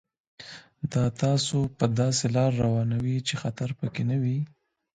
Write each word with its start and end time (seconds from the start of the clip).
دا 0.93 1.03
تاسو 1.21 1.57
په 1.77 1.85
داسې 1.99 2.25
لار 2.35 2.51
روانوي 2.63 3.17
چې 3.27 3.33
خطر 3.41 3.69
پکې 3.79 4.03
نه 4.09 4.17
وي. 4.23 4.39